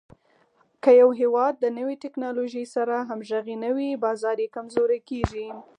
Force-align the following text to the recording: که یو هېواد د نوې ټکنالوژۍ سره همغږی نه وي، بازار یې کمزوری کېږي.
که 0.83 0.89
یو 1.01 1.09
هېواد 1.21 1.53
د 1.59 1.65
نوې 1.77 1.95
ټکنالوژۍ 2.03 2.65
سره 2.75 2.95
همغږی 3.09 3.55
نه 3.63 3.69
وي، 3.75 3.89
بازار 4.03 4.37
یې 4.43 4.53
کمزوری 4.55 4.99
کېږي. 5.09 5.47